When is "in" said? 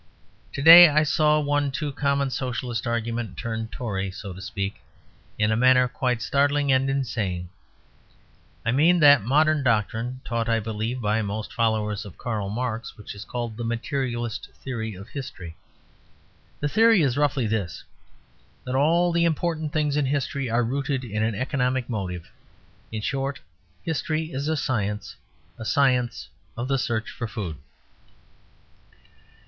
5.37-5.51, 19.95-20.07, 21.03-21.21, 22.91-23.03